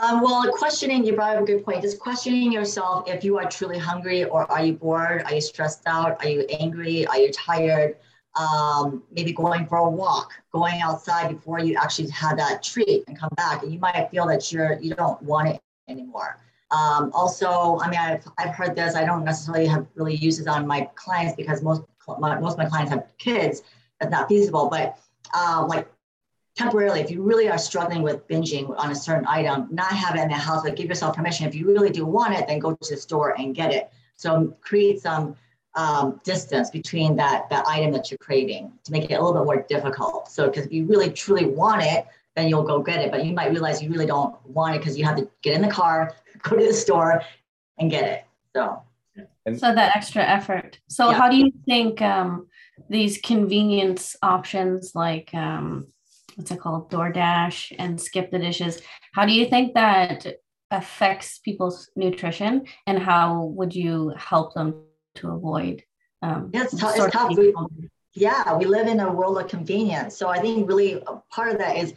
[0.01, 1.81] Um, well, questioning, you brought up a good point.
[1.81, 5.23] Just questioning yourself if you are truly hungry or are you bored?
[5.23, 6.23] Are you stressed out?
[6.23, 7.05] Are you angry?
[7.07, 7.97] Are you tired?
[8.35, 13.17] Um, maybe going for a walk, going outside before you actually have that treat and
[13.17, 13.63] come back.
[13.63, 16.37] And you might feel that you're you don't want it anymore.
[16.71, 18.95] Um, also, I mean, I've, I've heard this.
[18.95, 21.81] I don't necessarily have really used it on my clients because most
[22.19, 23.63] my, most of my clients have kids.
[23.99, 24.69] That's not feasible.
[24.69, 24.99] But
[25.35, 25.87] um, like
[26.55, 30.21] temporarily, if you really are struggling with binging on a certain item, not have it
[30.21, 31.47] in the house, but give yourself permission.
[31.47, 33.89] If you really do want it, then go to the store and get it.
[34.15, 35.35] So create some
[35.75, 39.45] um, distance between that that item that you're craving to make it a little bit
[39.45, 40.29] more difficult.
[40.29, 42.05] So because if you really truly want it,
[42.35, 43.11] then you'll go get it.
[43.11, 45.61] But you might realize you really don't want it because you have to get in
[45.61, 47.21] the car, go to the store,
[47.77, 48.25] and get it.
[48.55, 48.83] So.
[49.57, 50.79] So that extra effort.
[50.87, 51.17] So yeah.
[51.17, 52.47] how do you think um,
[52.87, 55.87] these convenience options like um,
[56.35, 58.81] what's it called, DoorDash and Skip the Dishes?
[59.13, 60.25] How do you think that
[60.71, 64.83] affects people's nutrition, and how would you help them
[65.15, 65.83] to avoid?
[66.21, 67.37] Um, yeah, it's, t- it's tough.
[67.37, 67.53] We,
[68.13, 70.17] yeah, we live in a world of convenience.
[70.17, 71.93] So I think really part of that is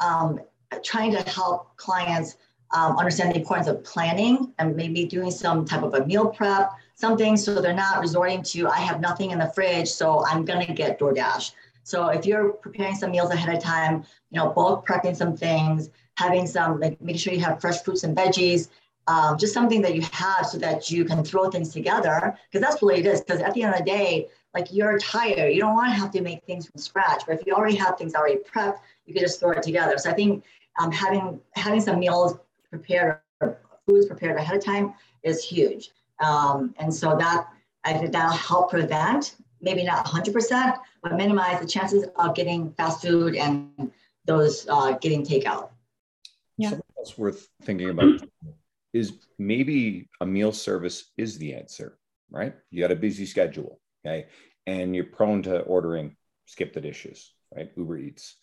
[0.00, 0.40] um,
[0.82, 2.36] trying to help clients
[2.74, 6.72] um, understand the importance of planning and maybe doing some type of a meal prep,
[6.94, 10.66] something so they're not resorting to, I have nothing in the fridge, so I'm going
[10.66, 11.52] to get DoorDash.
[11.84, 15.90] So if you're preparing some meals ahead of time, you know, bulk prepping some things,
[16.16, 18.68] having some, like make sure you have fresh fruits and veggies,
[19.06, 22.82] um, just something that you have so that you can throw things together because that's
[22.82, 23.20] really it is.
[23.20, 26.10] Because at the end of the day, like you're tired, you don't want to have
[26.12, 27.22] to make things from scratch.
[27.26, 29.98] But if you already have things already prepped, you can just throw it together.
[29.98, 30.44] So I think
[30.80, 32.36] um, having having some meals
[32.70, 35.90] prepared, or foods prepared ahead of time is huge.
[36.20, 37.48] Um, and so that
[37.84, 43.02] I think that'll help prevent, maybe not 100%, but minimize the chances of getting fast
[43.02, 43.90] food and
[44.24, 45.70] those uh, getting takeout.
[46.56, 46.70] Yeah.
[46.70, 48.20] Something else worth thinking about
[48.94, 51.98] is maybe a meal service is the answer,
[52.30, 52.54] right?
[52.70, 54.28] You got a busy schedule, okay?
[54.66, 57.70] And you're prone to ordering skip the dishes, right?
[57.76, 58.36] Uber Eats.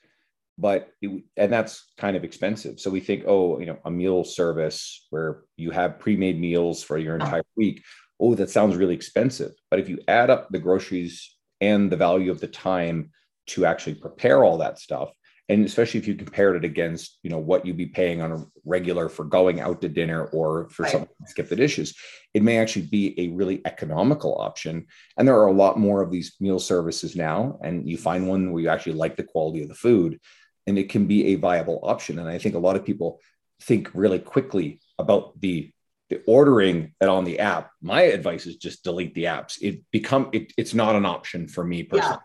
[0.58, 2.80] But it, and that's kind of expensive.
[2.80, 6.98] So we think, oh, you know, a meal service where you have pre-made meals for
[6.98, 7.82] your entire week.
[8.20, 9.54] Oh, that sounds really expensive.
[9.72, 13.12] But if you add up the groceries and the value of the time
[13.48, 15.12] to actually prepare all that stuff,
[15.52, 18.46] and especially if you compared it against you know what you'd be paying on a
[18.64, 20.92] regular for going out to dinner or for right.
[20.92, 21.94] something to skip the dishes
[22.34, 24.88] it may actually be a really economical option
[25.18, 28.52] and there are a lot more of these meal services now and you find one
[28.52, 30.20] where you actually like the quality of the food
[30.68, 33.20] and it can be a viable option and i think a lot of people
[33.62, 35.72] think really quickly about the
[36.10, 40.30] the ordering it on the app my advice is just delete the apps it become
[40.32, 42.18] it, it's not an option for me personally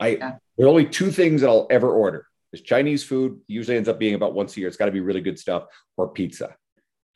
[0.00, 0.06] yeah.
[0.06, 0.36] i yeah.
[0.56, 3.98] there are only two things that i'll ever order is Chinese food usually ends up
[3.98, 4.68] being about once a year.
[4.68, 6.56] It's got to be really good stuff or pizza.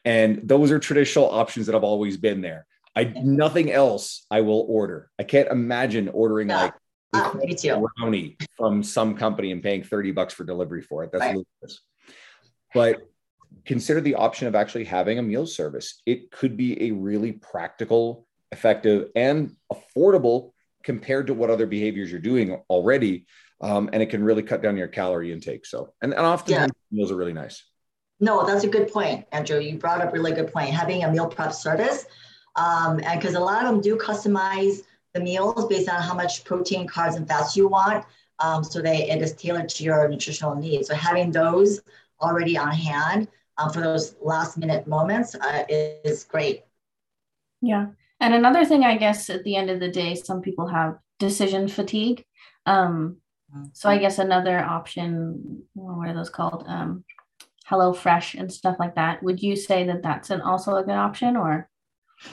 [0.05, 2.67] And those are traditional options that have always been there.
[2.97, 5.11] I nothing else I will order.
[5.19, 6.63] I can't imagine ordering yeah.
[6.63, 6.75] like
[7.13, 11.11] uh, brownie from some company and paying 30 bucks for delivery for it.
[11.11, 11.37] That's right.
[11.37, 11.81] ludicrous.
[12.73, 13.09] But
[13.65, 16.03] consider the option of actually having a meal service.
[16.07, 22.21] It could be a really practical, effective, and affordable compared to what other behaviors you're
[22.21, 23.27] doing already
[23.61, 25.67] um, and it can really cut down your calorie intake.
[25.67, 26.67] So, and, and often yeah.
[26.91, 27.63] meals are really nice.
[28.21, 29.59] No, that's a good point, Andrew.
[29.59, 30.71] You brought up a really good point.
[30.71, 32.07] Having a meal prep service,
[32.57, 34.83] um, and because a lot of them do customize
[35.15, 38.05] the meals based on how much protein, carbs, and fats you want.
[38.39, 40.89] Um, so they it is tailored to your nutritional needs.
[40.89, 41.81] So having those
[42.21, 46.63] already on hand um, for those last minute moments uh, is great.
[47.61, 47.87] Yeah,
[48.21, 51.69] and another thing, I guess, at the end of the day, some people have decision
[51.69, 52.25] fatigue.
[52.67, 53.19] Um,
[53.73, 56.65] so I guess another option, what are those called?
[56.67, 57.05] Um,
[57.67, 59.23] Hello Fresh and stuff like that.
[59.23, 61.69] Would you say that that's an also a good option or?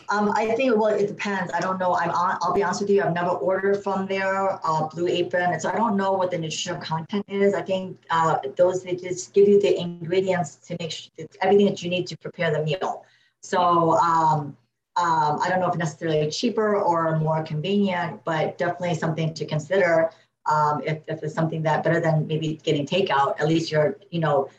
[0.10, 1.52] Um, I think well, it depends.
[1.54, 1.96] I don't know.
[1.96, 3.02] I'm on, I'll be honest with you.
[3.02, 6.80] I've never ordered from there, uh, Blue Apron, so I don't know what the nutritional
[6.82, 7.54] content is.
[7.54, 11.82] I think uh, those they just give you the ingredients to make sure everything that
[11.82, 13.06] you need to prepare the meal.
[13.42, 14.56] So um,
[14.98, 20.12] um, I don't know if necessarily cheaper or more convenient, but definitely something to consider
[20.46, 24.20] um, if, if it's something that better than maybe getting takeout, at least you're, you
[24.20, 24.50] know,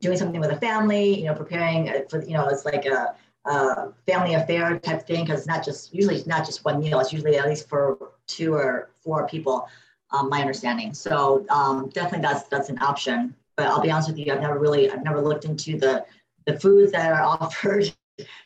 [0.00, 3.14] doing something with a family, you know, preparing for, you know, it's like a,
[3.46, 7.00] a family affair type thing because it's not just usually it's not just one meal.
[7.00, 9.68] It's usually at least for two or four people.
[10.10, 10.94] Um, my understanding.
[10.94, 13.34] So um, definitely that's that's an option.
[13.56, 16.04] But I'll be honest with you, I've never really I've never looked into the
[16.46, 17.92] the foods that are offered.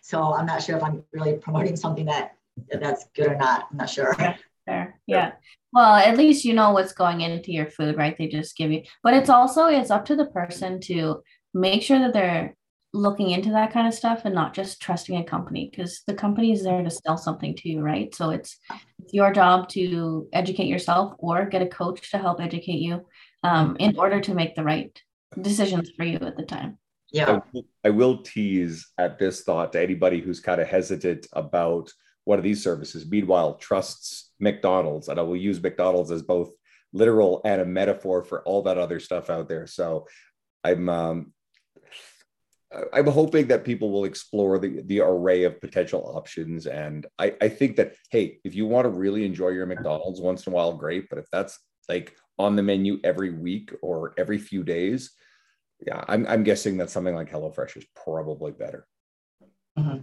[0.01, 2.35] So I'm not sure if I'm really promoting something that
[2.71, 3.69] that's good or not.
[3.71, 4.15] I'm not sure.
[4.67, 5.01] Fair.
[5.07, 5.33] Yeah.
[5.73, 8.17] Well, at least you know what's going into your food, right?
[8.17, 11.23] They just give you, but it's also it's up to the person to
[11.55, 12.57] make sure that they're
[12.95, 16.53] looking into that kind of stuff and not just trusting a company because the company
[16.53, 18.15] is there to sell something to you, right?
[18.15, 18.59] So it's,
[18.99, 23.07] it's your job to educate yourself or get a coach to help educate you
[23.43, 25.01] um, in order to make the right
[25.41, 26.79] decisions for you at the time.
[27.13, 27.41] Yeah.
[27.85, 31.91] I will tease at this thought to anybody who's kind of hesitant about
[32.25, 33.11] one of these services.
[33.11, 36.53] Meanwhile, trusts McDonald's, and I will use McDonald's as both
[36.93, 39.67] literal and a metaphor for all that other stuff out there.
[39.67, 40.07] So
[40.63, 41.33] I'm um,
[42.93, 46.67] I'm hoping that people will explore the, the array of potential options.
[46.67, 50.47] And I, I think that, hey, if you want to really enjoy your McDonald's once
[50.47, 51.09] in a while, great.
[51.11, 51.59] But if that's
[51.89, 55.11] like on the menu every week or every few days,
[55.87, 58.87] yeah, I'm, I'm guessing that something like HelloFresh is probably better.
[59.79, 59.99] Mm-hmm.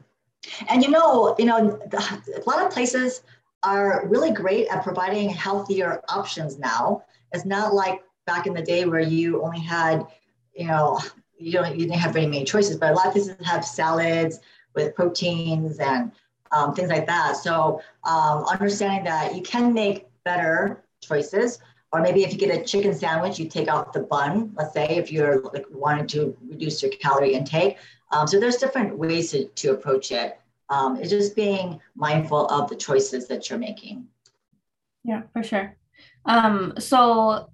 [0.70, 3.22] And you know, you know, a lot of places
[3.64, 7.04] are really great at providing healthier options now.
[7.32, 10.06] It's not like back in the day where you only had,
[10.54, 11.00] you know,
[11.38, 14.40] you don't you didn't have very many choices, but a lot of places have salads
[14.76, 16.12] with proteins and
[16.52, 17.38] um, things like that.
[17.38, 21.60] So um, understanding that you can make better choices,
[21.92, 24.52] or maybe if you get a chicken sandwich, you take out the bun.
[24.56, 27.78] Let's say if you're like wanting to reduce your calorie intake.
[28.12, 30.40] Um, so there's different ways to, to approach it.
[30.70, 34.08] Um, it's just being mindful of the choices that you're making.
[35.04, 35.76] Yeah, for sure.
[36.26, 37.50] Um, so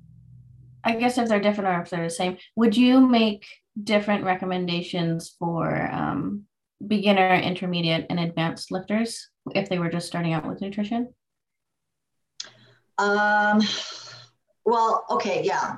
[0.83, 3.45] I guess if they're different or if they're the same, would you make
[3.81, 6.43] different recommendations for um,
[6.85, 11.13] beginner, intermediate, and advanced lifters if they were just starting out with nutrition?
[12.97, 13.61] Um,
[14.63, 15.77] well, okay, yeah.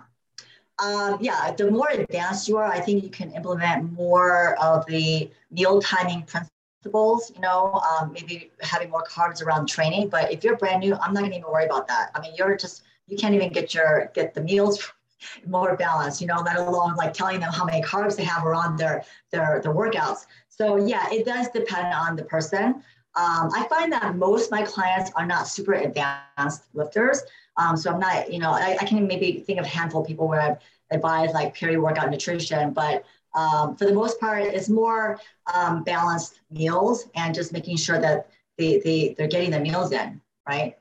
[0.80, 5.30] Um, yeah, the more advanced you are, I think you can implement more of the
[5.50, 10.10] meal timing principles, you know, um, maybe having more carbs around training.
[10.10, 12.12] But if you're brand new, I'm not gonna even worry about that.
[12.14, 14.92] I mean, you're just, you can't even get your, get the meals
[15.48, 18.78] more balanced, you know, let alone like telling them how many carbs they have around
[18.78, 20.28] their, their, their workouts.
[20.50, 22.84] So yeah, it does depend on the person.
[23.16, 27.24] Um, I find that most my clients are not super advanced lifters.
[27.58, 30.08] Um, so I'm not, you know, I, I, can maybe think of a handful of
[30.08, 30.58] people where I've
[30.92, 33.04] advised like peri-workout nutrition, but
[33.36, 35.20] um, for the most part, it's more
[35.54, 40.22] um, balanced meals and just making sure that they, they, they're getting their meals in,
[40.48, 40.78] right?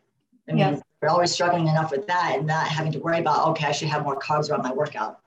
[0.48, 0.80] I mean, yeah.
[1.02, 3.88] we're always struggling enough with that and not having to worry about, okay, I should
[3.88, 5.20] have more carbs around my workout.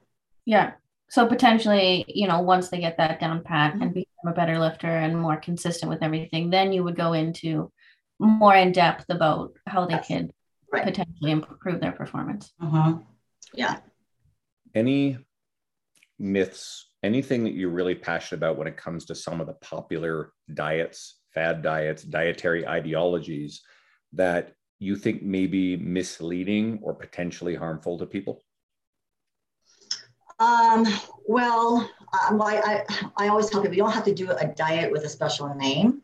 [0.45, 0.73] Yeah.
[1.09, 3.81] So potentially, you know, once they get that down pat mm-hmm.
[3.81, 7.71] and become a better lifter and more consistent with everything, then you would go into
[8.19, 10.07] more in depth about how they yes.
[10.07, 10.33] could
[10.71, 10.83] right.
[10.83, 12.53] potentially improve their performance.
[12.61, 12.97] Uh-huh.
[13.53, 13.77] Yeah.
[14.75, 15.17] Any
[16.19, 20.33] myths, anything that you're really passionate about when it comes to some of the popular
[20.53, 23.61] diets, fad diets, dietary ideologies
[24.13, 28.43] that you think may be misleading or potentially harmful to people?
[30.39, 30.87] Um,
[31.27, 31.89] well,
[32.29, 35.03] um, I, I, I always tell people you don't have to do a diet with
[35.03, 36.01] a special name.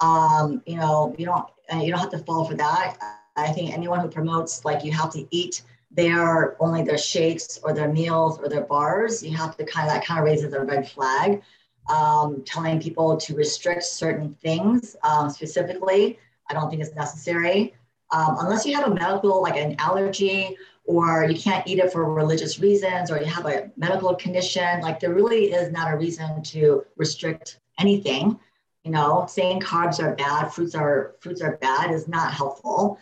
[0.00, 1.46] Um, you know, you don't
[1.82, 2.96] you don't have to fall for that.
[3.38, 7.72] I think anyone who promotes like you have to eat their only their shakes or
[7.72, 10.62] their meals or their bars, you have to kind of that kind of raises a
[10.64, 11.42] red flag.
[11.88, 16.18] Um, telling people to restrict certain things um, specifically,
[16.50, 17.74] I don't think it's necessary.
[18.10, 22.12] Um, unless you have a medical, like an allergy, or you can't eat it for
[22.12, 26.42] religious reasons, or you have a medical condition, like there really is not a reason
[26.42, 28.38] to restrict anything.
[28.84, 32.98] You know, saying carbs are bad, fruits are fruits are bad is not helpful.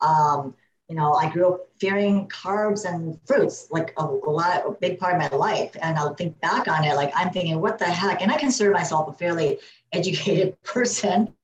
[0.00, 0.54] Um,
[0.88, 4.98] you know, I grew up fearing carbs and fruits like a, a, lot, a big
[4.98, 5.76] part of my life.
[5.82, 8.22] And I'll think back on it, like I'm thinking, what the heck?
[8.22, 9.58] And I consider myself a fairly
[9.92, 11.34] educated person.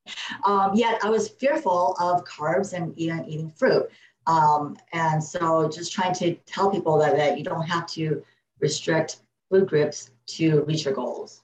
[0.45, 3.91] Um, yet I was fearful of carbs and eating, eating fruit.
[4.29, 8.23] Um, and so just trying to tell people that, that you don't have to
[8.61, 9.17] restrict
[9.51, 11.43] food groups to reach your goals.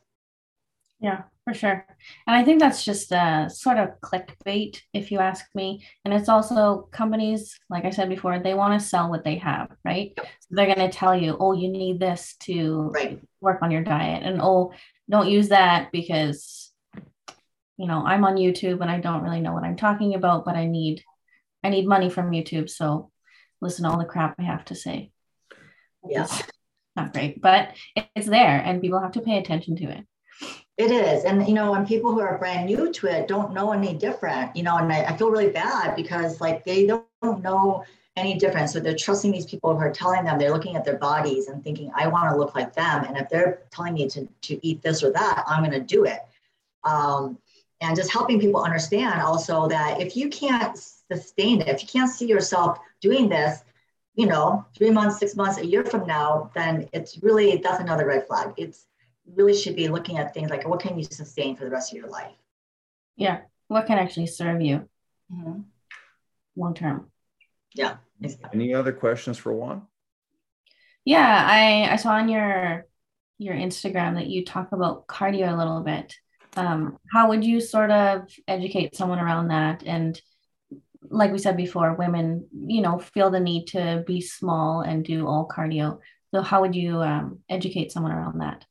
[1.01, 1.87] Yeah, for sure.
[2.27, 5.87] And I think that's just a sort of clickbait, if you ask me.
[6.05, 9.69] And it's also companies, like I said before, they want to sell what they have,
[9.83, 10.13] right?
[10.17, 13.19] So they're going to tell you, oh, you need this to right.
[13.41, 14.25] work on your diet.
[14.25, 14.73] And oh,
[15.09, 16.71] don't use that because,
[17.79, 20.55] you know, I'm on YouTube and I don't really know what I'm talking about, but
[20.55, 21.03] I need,
[21.65, 22.69] I need money from YouTube.
[22.69, 23.11] So
[23.63, 25.13] listen to all the crap I have to say.
[26.07, 26.27] Yeah.
[26.97, 27.71] not great, but
[28.15, 30.05] it's there and people have to pay attention to it.
[30.79, 31.25] It is.
[31.25, 34.55] And, you know, and people who are brand new to it don't know any different,
[34.55, 37.85] you know, and I, I feel really bad because like they don't know
[38.17, 38.71] any different.
[38.71, 41.65] So they're trusting these people who are telling them they're looking at their bodies and
[41.65, 43.05] thinking, I want to look like them.
[43.05, 46.05] And if they're telling me to, to eat this or that, I'm going to do
[46.05, 46.21] it.
[46.85, 47.39] Um,
[47.81, 52.11] and just helping people understand also that if you can't sustain it, if you can't
[52.11, 53.65] see yourself doing this,
[54.15, 58.07] you know, three months, six months, a year from now, then it's really, that's another
[58.07, 58.53] red flag.
[58.57, 58.87] It's,
[59.35, 61.99] really should be looking at things like what can you sustain for the rest of
[61.99, 62.35] your life?
[63.17, 63.41] Yeah.
[63.69, 64.89] What can actually serve you
[65.33, 65.61] mm-hmm.
[66.57, 67.11] long term?
[67.75, 67.97] Yeah.
[68.21, 68.51] Exactly.
[68.53, 69.83] Any other questions for Won?
[71.05, 72.87] Yeah, I, I saw on your
[73.39, 76.15] your Instagram that you talk about cardio a little bit.
[76.57, 79.85] Um, how would you sort of educate someone around that?
[79.87, 80.21] And
[81.03, 85.29] like we said before, women, you know, feel the need to be small and do
[85.29, 86.01] all cardio.
[86.35, 88.67] So how would you um, educate someone around that?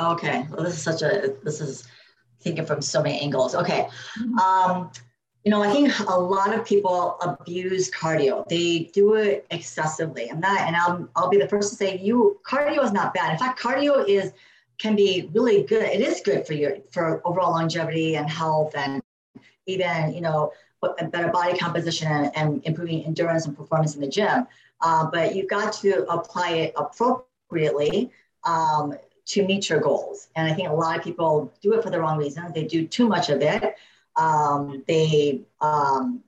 [0.00, 0.46] Okay.
[0.50, 1.86] Well, this is such a, this is
[2.40, 3.54] thinking from so many angles.
[3.54, 3.88] Okay.
[4.18, 4.38] Mm-hmm.
[4.38, 4.90] Um,
[5.44, 8.48] you know, I think a lot of people abuse cardio.
[8.48, 10.30] They do it excessively.
[10.30, 13.32] I'm not, and I'll, I'll be the first to say you cardio is not bad.
[13.32, 14.32] In fact, cardio is
[14.78, 15.84] can be really good.
[15.84, 19.02] It is good for your for overall longevity and health and
[19.66, 20.52] even you know
[21.10, 24.46] better body composition and, and improving endurance and performance in the gym.
[24.80, 28.10] Uh, but you've got to apply it appropriately
[28.44, 28.94] um,
[29.26, 30.28] to meet your goals.
[30.36, 32.52] And I think a lot of people do it for the wrong reasons.
[32.52, 33.76] They do too much of it.
[34.16, 36.22] Um, they, um,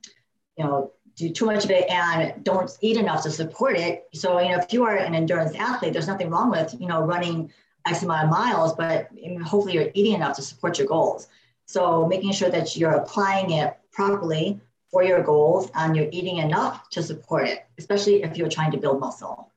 [0.57, 4.07] you know, do too much of it and don't eat enough to support it.
[4.13, 7.01] So, you know, if you are an endurance athlete, there's nothing wrong with, you know,
[7.01, 7.51] running
[7.85, 9.09] X amount of miles, but
[9.43, 11.27] hopefully you're eating enough to support your goals.
[11.65, 14.59] So making sure that you're applying it properly
[14.91, 18.77] for your goals and you're eating enough to support it, especially if you're trying to
[18.77, 19.51] build muscle.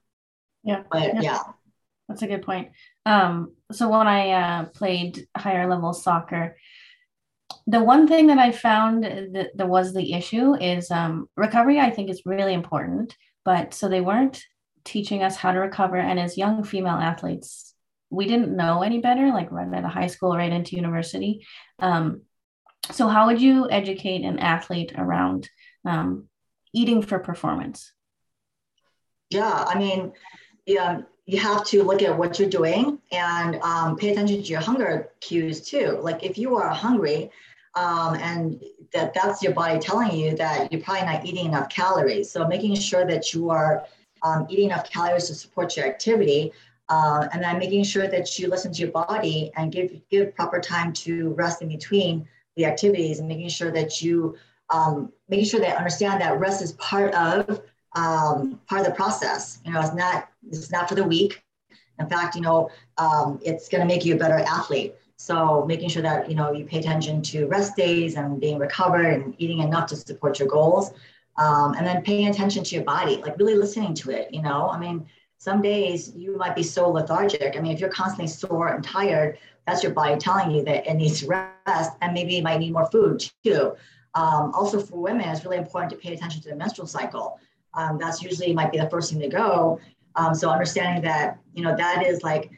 [0.65, 0.83] Yeah.
[0.91, 1.21] But yeah.
[1.21, 1.43] yeah.
[2.11, 2.71] That's a good point.
[3.07, 6.57] Um, so when I uh, played higher level soccer,
[7.69, 11.79] the one thing that I found that, that was the issue is um, recovery.
[11.79, 14.43] I think is really important, but so they weren't
[14.85, 15.99] teaching us how to recover.
[15.99, 17.77] And as young female athletes,
[18.11, 21.47] we didn't know any better, like right out of high school, right into university.
[21.79, 22.23] Um,
[22.91, 25.49] so how would you educate an athlete around
[25.85, 26.27] um,
[26.75, 27.93] eating for performance?
[29.29, 30.13] Yeah, I mean,
[30.67, 34.61] yeah, you have to look at what you're doing and um, pay attention to your
[34.61, 35.99] hunger cues too.
[36.03, 37.31] Like if you are hungry
[37.75, 38.63] um, and
[38.93, 42.31] that that's your body telling you that you're probably not eating enough calories.
[42.31, 43.87] So making sure that you are
[44.23, 46.53] um, eating enough calories to support your activity.
[46.89, 50.59] Uh, and then making sure that you listen to your body and give give proper
[50.59, 54.37] time to rest in between the activities and making sure that you
[54.71, 57.63] um, making sure they understand that rest is part of
[57.95, 59.61] um, part of the process.
[59.65, 61.43] You know, it's not it's not for the weak.
[61.99, 64.95] In fact, you know, um, it's going to make you a better athlete.
[65.17, 69.21] So making sure that you know you pay attention to rest days and being recovered
[69.21, 70.93] and eating enough to support your goals,
[71.37, 74.33] um, and then paying attention to your body, like really listening to it.
[74.33, 77.55] You know, I mean, some days you might be so lethargic.
[77.55, 79.37] I mean, if you're constantly sore and tired,
[79.67, 82.91] that's your body telling you that it needs rest, and maybe it might need more
[82.91, 83.75] food too.
[84.15, 87.39] Um, also, for women, it's really important to pay attention to the menstrual cycle
[87.75, 89.81] um, that's usually might be the first thing to go.
[90.17, 92.51] Um, so understanding that, you know, that is like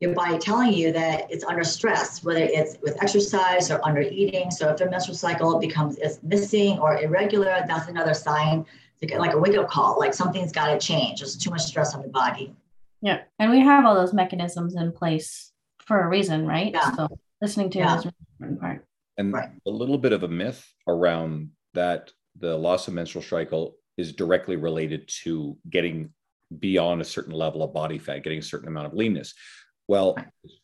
[0.00, 4.50] your body telling you that it's under stress, whether it's with exercise or under eating.
[4.50, 8.64] So if the menstrual cycle becomes is missing or irregular, that's another sign
[9.00, 11.20] to get like a wake up call, like something's got to change.
[11.20, 12.54] There's too much stress on the body.
[13.02, 13.22] Yeah.
[13.38, 15.52] And we have all those mechanisms in place
[15.86, 16.72] for a reason, right?
[16.72, 16.94] Yeah.
[16.94, 17.08] So
[17.40, 17.98] listening to yeah.
[17.98, 18.84] is really important part.
[19.16, 19.50] And right.
[19.66, 24.56] a little bit of a myth around that the loss of menstrual cycle is directly
[24.56, 26.10] related to getting
[26.58, 29.34] beyond a certain level of body fat, getting a certain amount of leanness.
[29.88, 30.16] Well,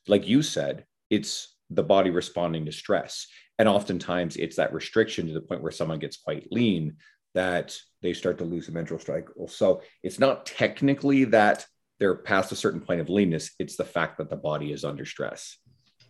[0.07, 3.27] like you said, it's the body responding to stress.
[3.59, 6.97] And oftentimes it's that restriction to the point where someone gets quite lean
[7.35, 9.49] that they start to lose the menstrual cycle.
[9.49, 11.67] So it's not technically that
[11.99, 15.05] they're past a certain point of leanness, it's the fact that the body is under
[15.05, 15.59] stress.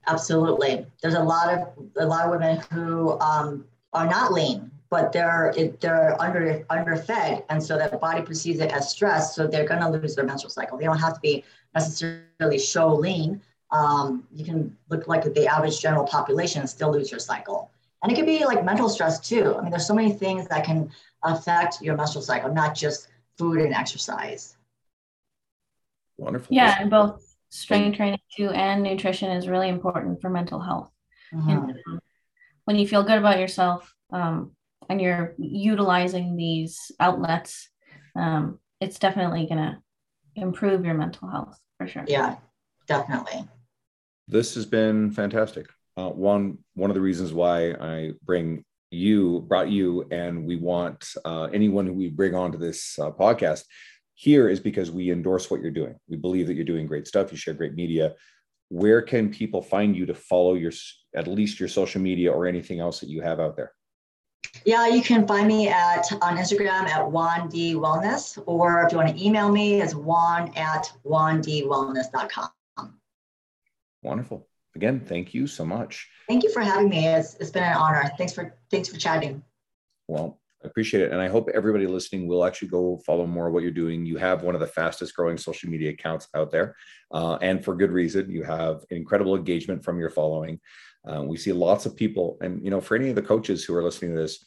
[0.09, 0.87] Absolutely.
[1.03, 5.53] There's a lot of a lot of women who um, are not lean but they're
[5.57, 9.35] it, they're under underfed, and so that body perceives it as stress.
[9.35, 10.79] So they're going to lose their menstrual cycle.
[10.79, 13.41] They don't have to be necessarily show lean.
[13.73, 17.71] Um, you can look like the average general population and still lose your cycle.
[18.03, 19.57] And it could be like mental stress too.
[19.57, 20.91] I mean, there's so many things that can
[21.25, 24.57] affect your menstrual cycle, not just food and exercise.
[26.17, 26.55] Wonderful.
[26.55, 30.91] Yeah, and both strength training too and nutrition is really important for mental health.
[31.35, 31.51] Mm-hmm.
[31.51, 32.01] And um,
[32.65, 34.53] when you feel good about yourself, um,
[34.89, 37.69] and you're utilizing these outlets,
[38.15, 39.79] um, it's definitely going to
[40.35, 42.05] improve your mental health for sure.
[42.07, 42.37] Yeah,
[42.87, 43.49] definitely.
[44.29, 45.67] This has been fantastic.
[45.97, 51.05] Uh, one one of the reasons why I bring you brought you and we want
[51.25, 53.65] uh, anyone who we bring onto this uh, podcast
[54.15, 55.95] here is because we endorse what you're doing.
[56.09, 57.31] We believe that you're doing great stuff.
[57.31, 58.15] You share great media.
[58.69, 60.73] Where can people find you to follow your
[61.15, 63.73] at least your social media or anything else that you have out there?
[64.65, 68.99] Yeah, you can find me at on Instagram at Won D Wellness, or if you
[68.99, 72.51] want to email me, it's Won at WonDWellness.com.
[74.03, 74.47] Wonderful.
[74.75, 76.09] Again, thank you so much.
[76.29, 77.07] Thank you for having me.
[77.07, 78.11] It's, it's been an honor.
[78.19, 79.43] Thanks for thanks for chatting.
[80.07, 81.13] Well, I appreciate it.
[81.13, 84.05] And I hope everybody listening will actually go follow more of what you're doing.
[84.05, 86.77] You have one of the fastest growing social media accounts out there.
[87.11, 88.31] Uh, and for good reason.
[88.31, 90.61] You have incredible engagement from your following.
[91.07, 93.75] Uh, we see lots of people, and you know, for any of the coaches who
[93.75, 94.45] are listening to this,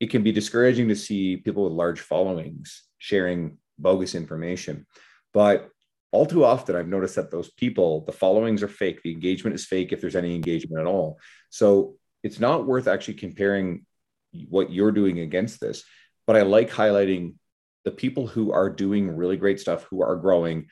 [0.00, 4.86] it can be discouraging to see people with large followings sharing bogus information.
[5.32, 5.68] But
[6.12, 9.64] all too often I've noticed that those people, the followings are fake, the engagement is
[9.64, 11.18] fake if there's any engagement at all.
[11.50, 13.86] So it's not worth actually comparing
[14.48, 15.84] what you're doing against this.
[16.26, 17.34] But I like highlighting
[17.84, 20.68] the people who are doing really great stuff, who are growing.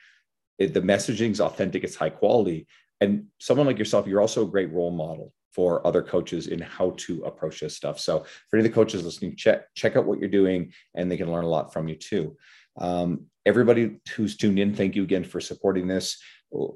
[0.57, 2.67] It, the messaging is authentic, it's high quality.
[3.01, 6.93] And someone like yourself, you're also a great role model for other coaches in how
[6.97, 7.99] to approach this stuff.
[7.99, 11.17] So for any of the coaches listening, check check out what you're doing, and they
[11.17, 12.37] can learn a lot from you too.
[12.77, 16.21] Um, everybody who's tuned in, thank you again for supporting this.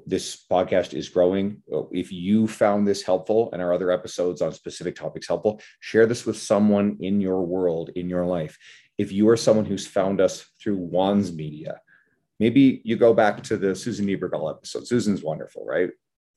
[0.06, 1.62] This podcast is growing.
[1.92, 6.26] If you found this helpful and our other episodes on specific topics helpful, share this
[6.26, 8.58] with someone in your world, in your life.
[8.98, 11.80] If you are someone who's found us through Won's Media,
[12.40, 14.86] maybe you go back to the Susan Niebergall episode.
[14.86, 15.90] Susan's wonderful, right?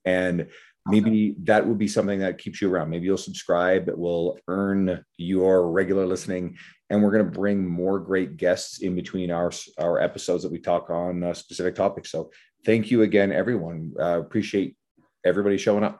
[0.10, 0.48] And
[0.86, 2.90] maybe that will be something that keeps you around.
[2.90, 6.58] Maybe you'll subscribe, it will earn your regular listening.
[6.90, 10.60] And we're going to bring more great guests in between our, our episodes that we
[10.60, 12.12] talk on uh, specific topics.
[12.12, 12.32] So
[12.66, 13.94] thank you again, everyone.
[14.00, 14.76] Uh, appreciate
[15.24, 16.00] everybody showing up.